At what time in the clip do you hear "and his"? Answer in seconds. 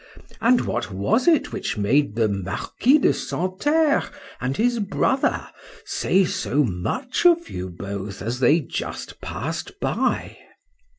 4.39-4.79